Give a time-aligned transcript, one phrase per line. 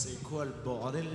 [0.00, 1.08] C'est quoi le bordel,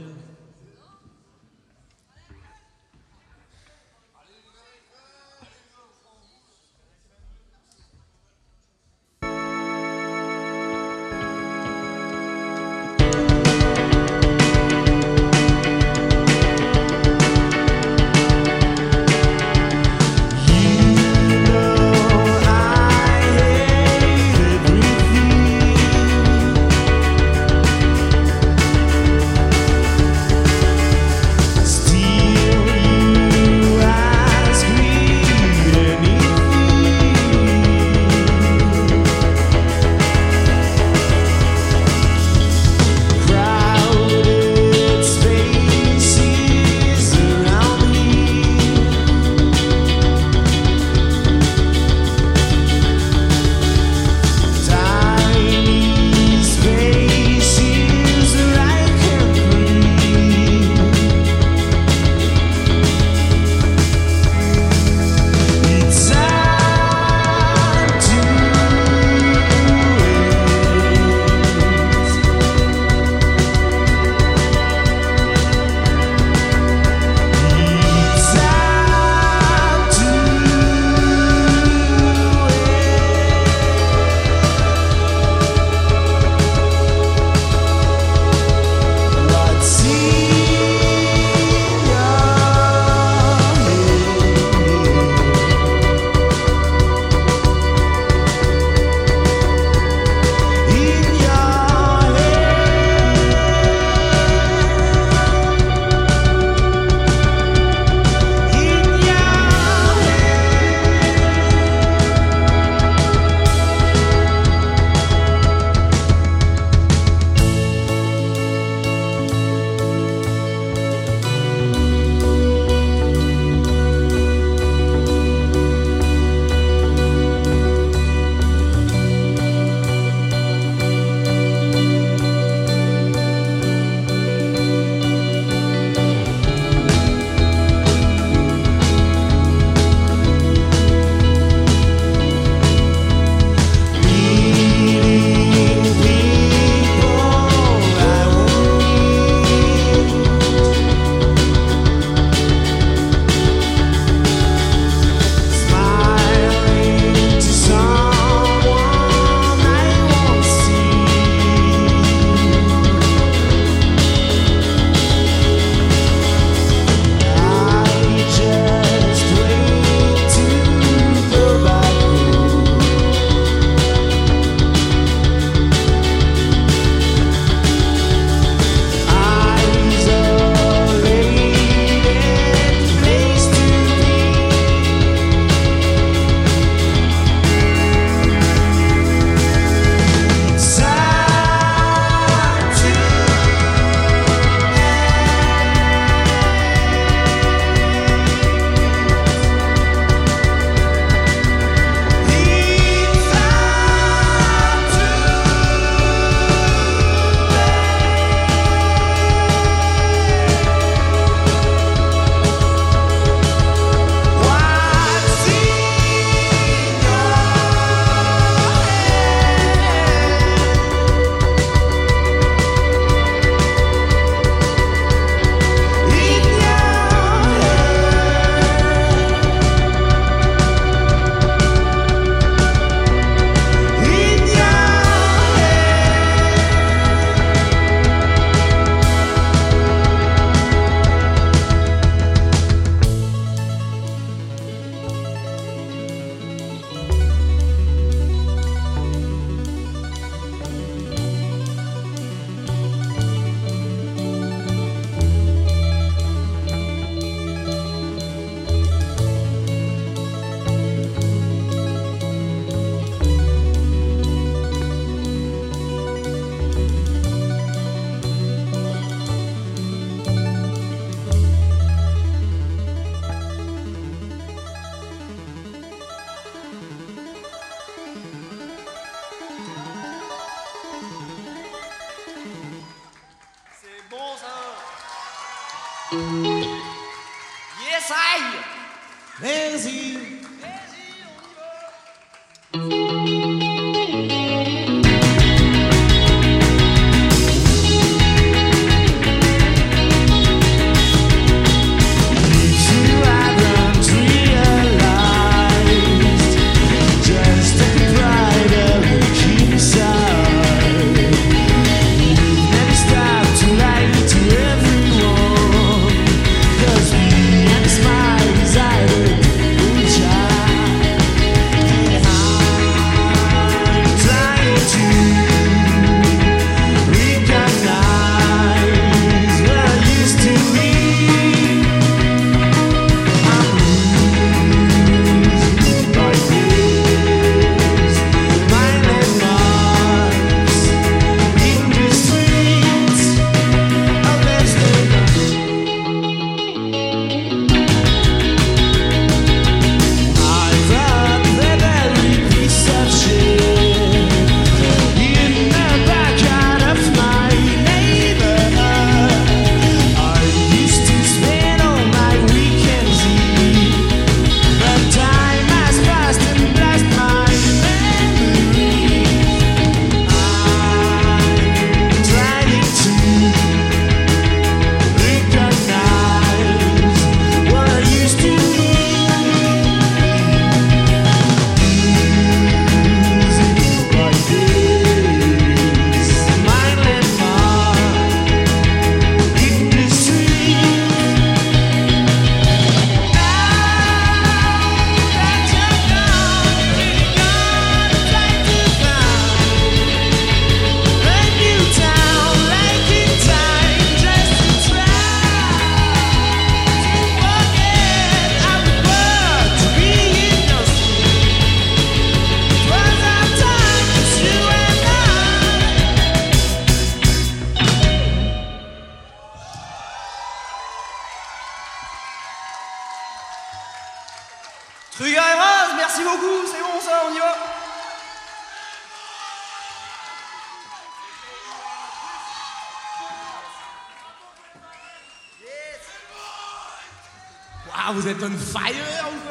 [438.13, 439.43] vous êtes on fire ou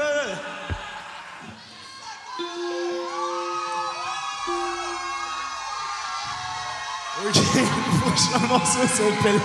[7.25, 9.41] Ok, le prochain morceau s'appelle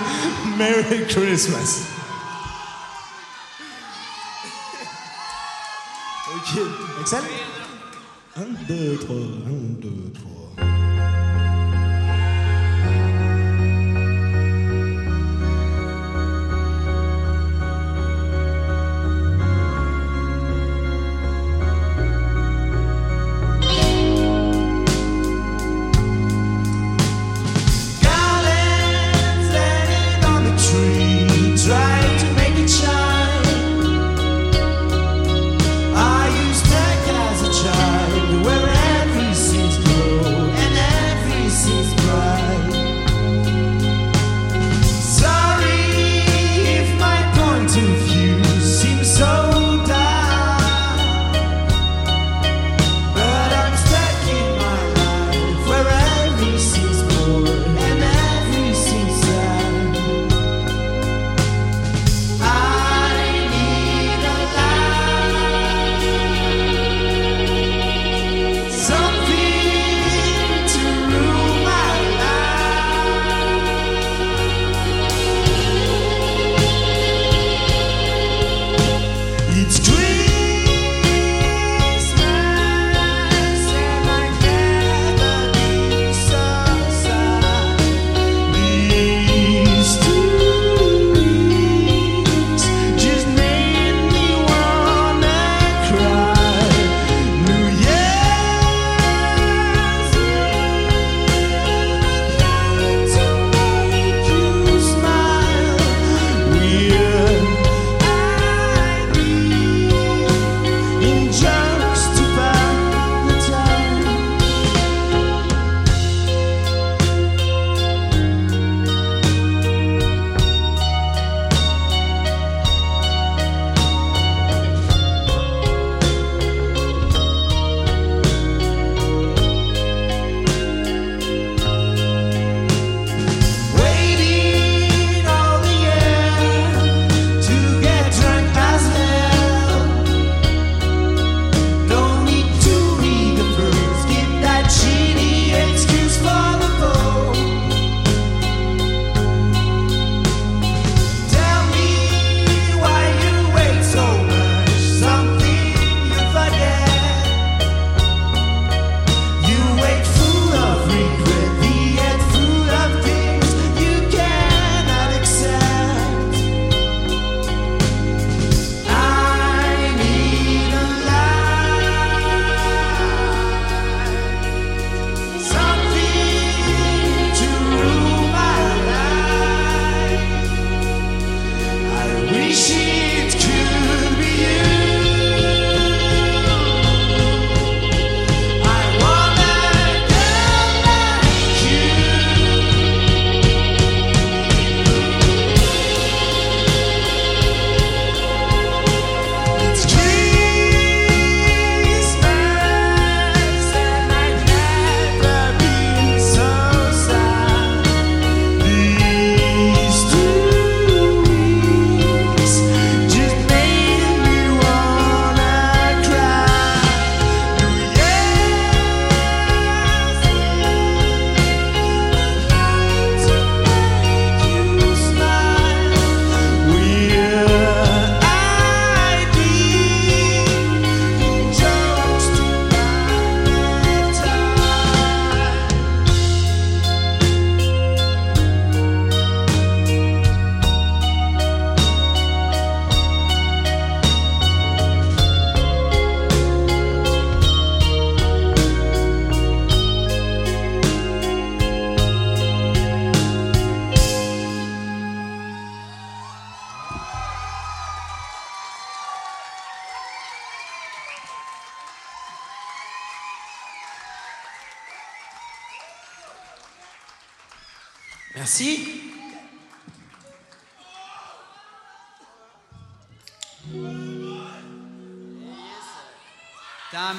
[0.57, 1.85] Merry Christmas.
[6.35, 6.59] Ok,
[7.01, 7.23] Axel
[8.35, 9.19] 1, 2, 3, 1,
[9.81, 10.46] 2, 3.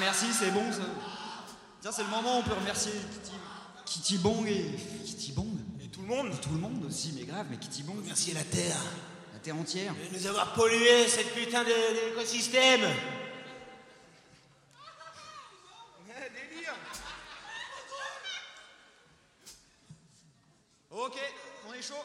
[0.09, 0.79] Merci, c'est bon ça.
[1.81, 3.31] Tiens, c'est le moment où on peut remercier Kitty,
[3.85, 4.65] Kitty Bong et.
[5.05, 5.49] Kitty Bong
[5.83, 8.43] Et tout le monde Tout le monde aussi, mais grave, mais Kitty Bong, Merci la
[8.43, 8.75] Terre
[9.33, 9.93] la terre entière.
[9.93, 12.81] de nous avoir pollué cette putain de- d'écosystème.
[16.07, 16.73] délire
[20.89, 21.19] Ok,
[21.67, 22.03] on est chaud.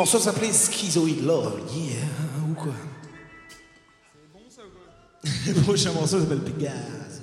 [0.00, 2.06] Morceau s'appelait Schizoid Love, yeah,
[2.48, 2.72] ou quoi?
[4.14, 4.86] C'est bon ça ou quoi
[5.46, 7.20] Le prochain morceau s'appelle Pégase.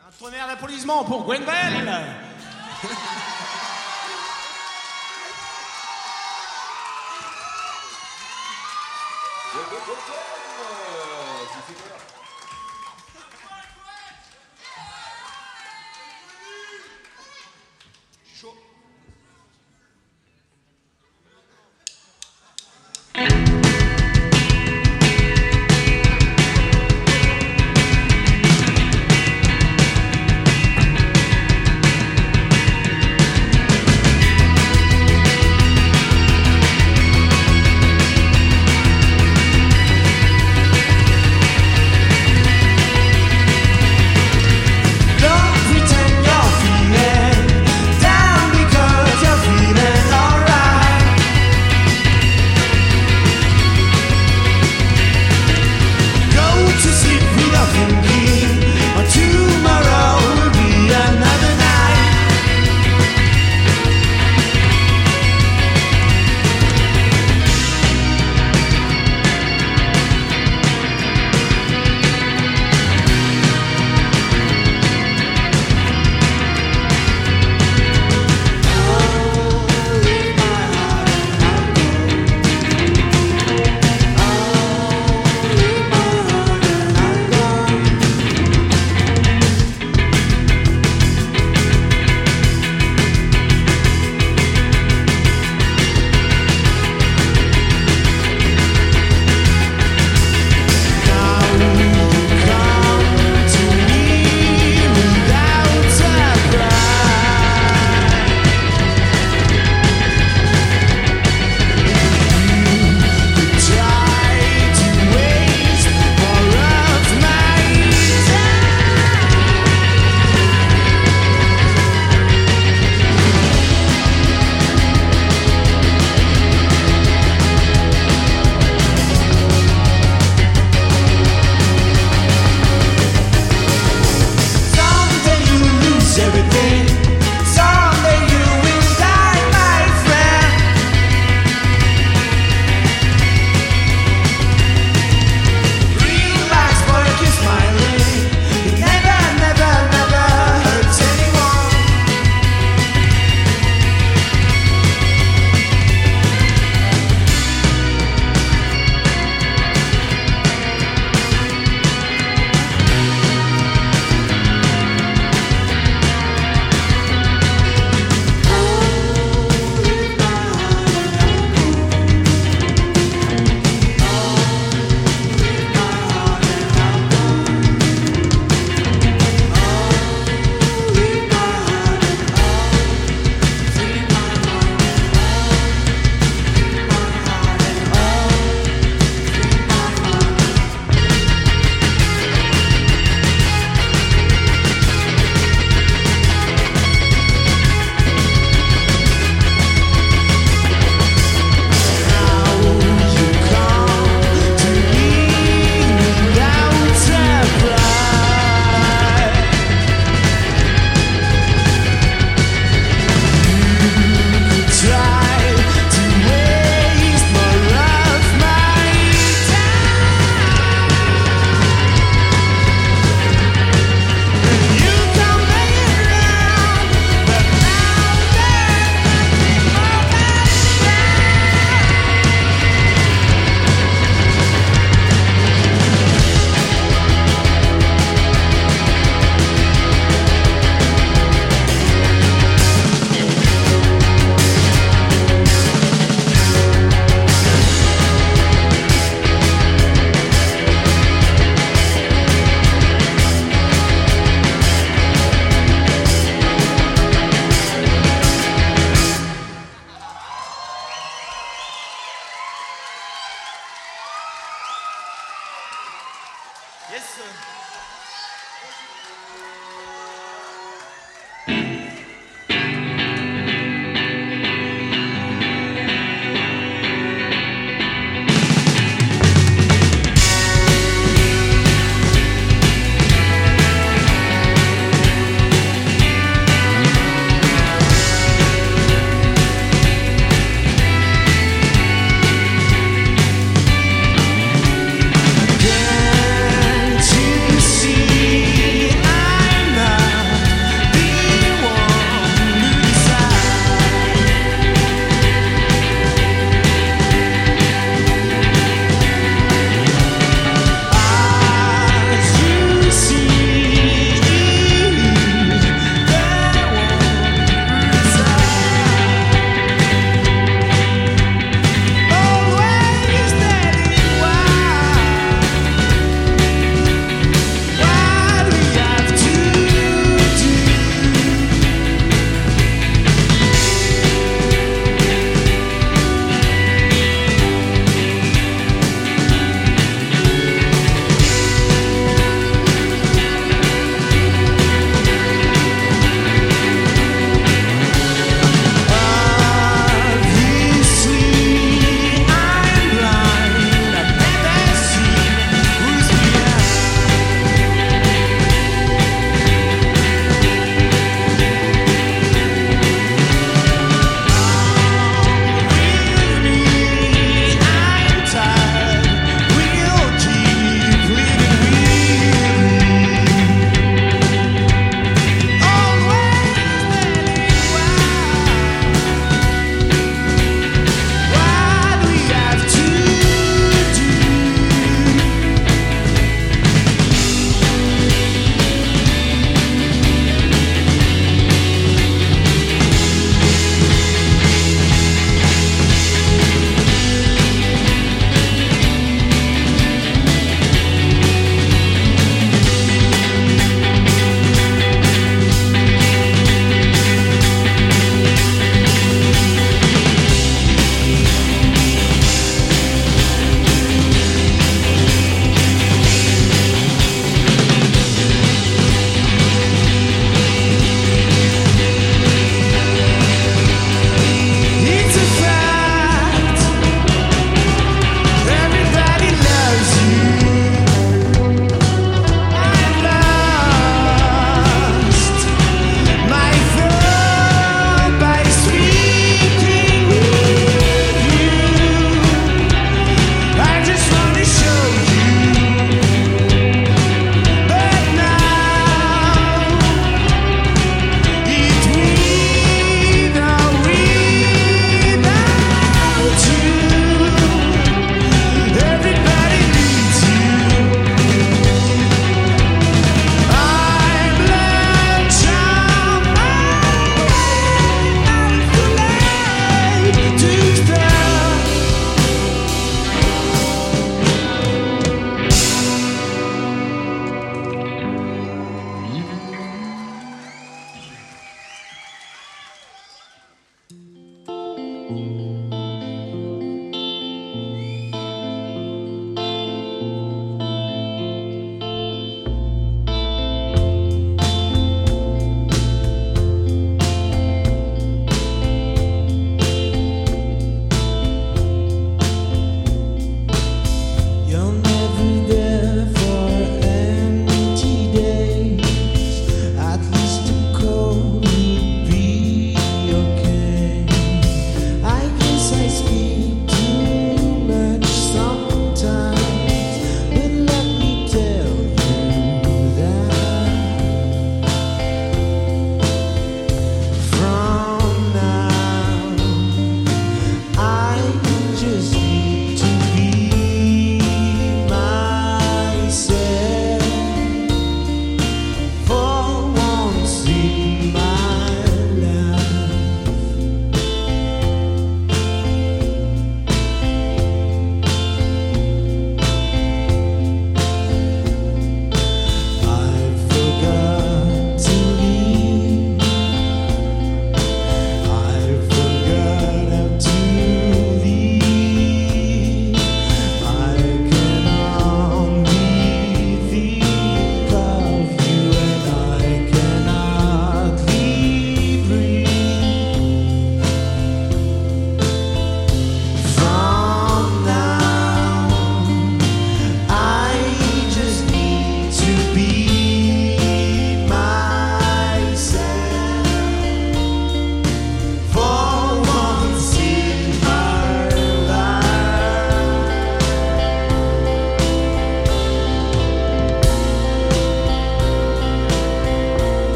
[0.00, 1.44] Un tonnerre d'applaudissements pour Gwenbel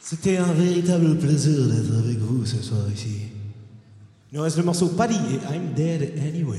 [0.00, 3.26] C'était un véritable plaisir d'être avec vous ce soir ici.
[4.32, 6.58] Il nous reste le morceau Paddy et I'm Dead Anyway.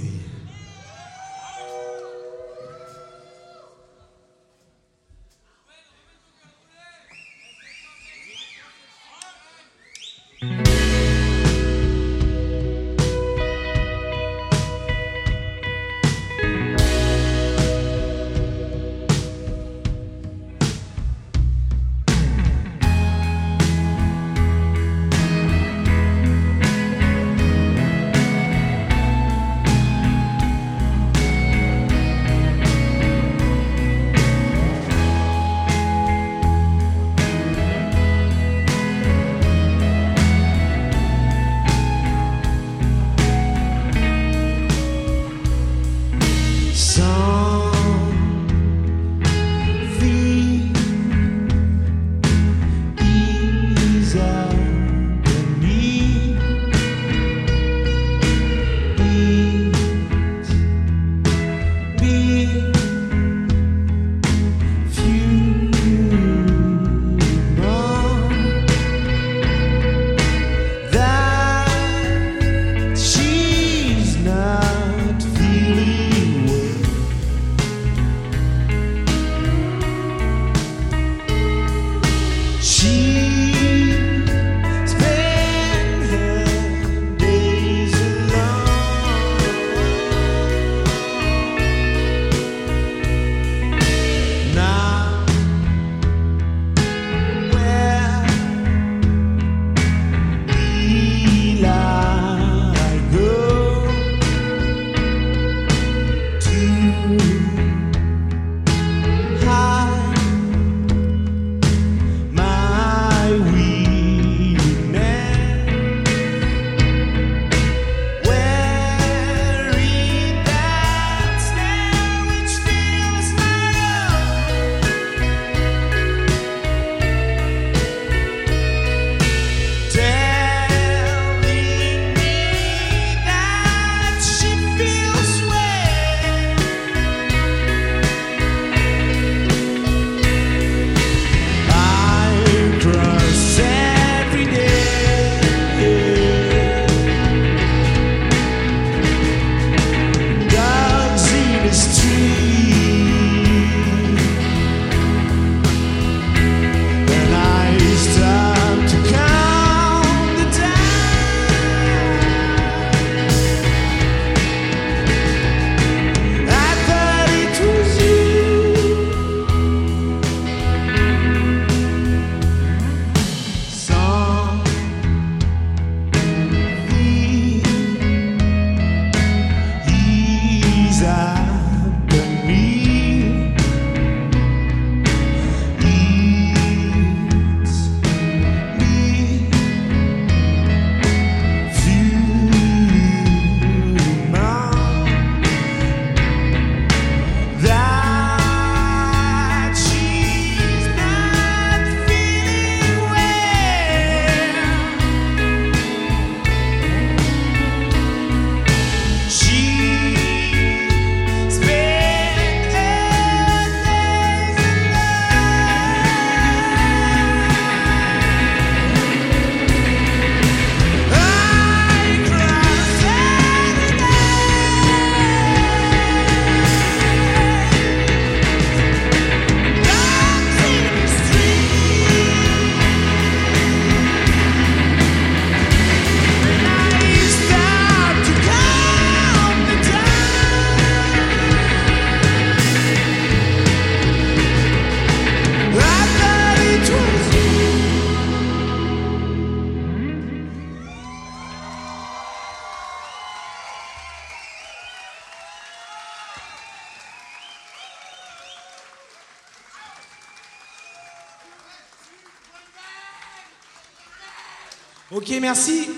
[265.11, 265.89] Ok, merci.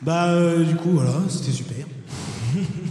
[0.00, 1.86] Bah, euh, du coup, voilà, c'était super.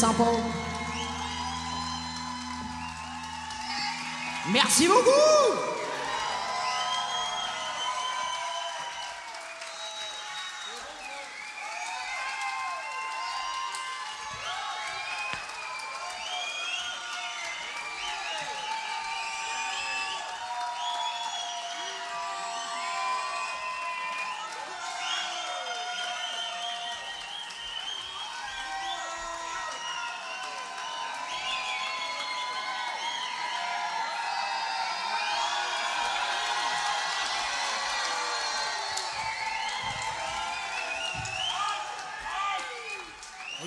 [0.00, 0.29] sample.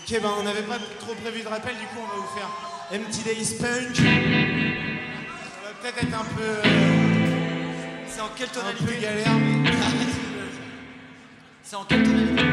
[0.06, 2.50] Ok, ben on n'avait pas trop prévu de rappel, du coup on va vous faire
[2.92, 3.96] Empty Days Punk.
[3.96, 4.04] Ça
[5.64, 6.44] va peut-être être un peu.
[6.44, 6.64] Euh,
[8.10, 9.72] c'est en quelle tonalité Un peu galère, mais.
[11.64, 12.44] c'est en quelle tonalité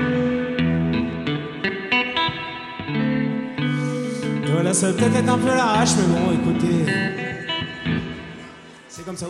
[4.46, 6.86] Et voilà, ça va peut-être être un peu l'arrache, mais bon, écoutez.
[8.88, 9.26] C'est comme ça.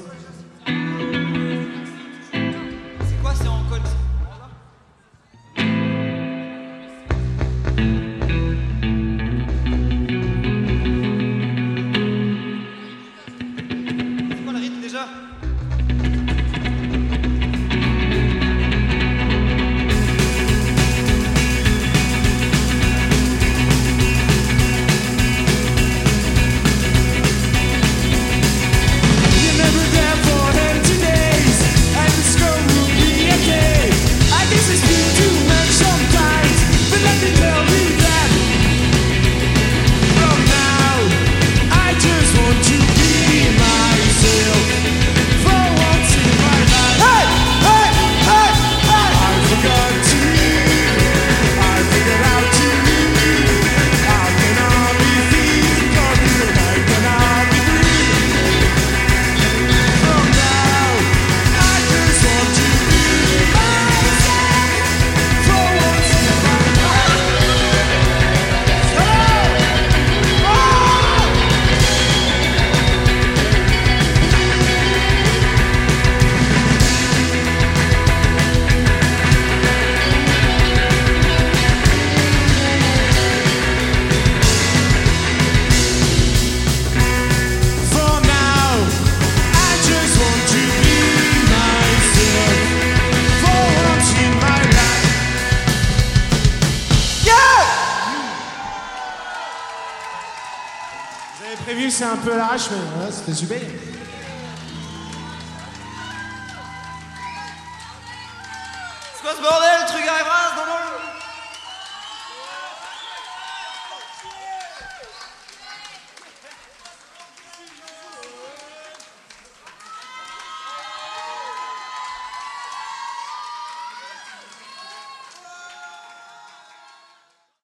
[103.31, 103.70] participate.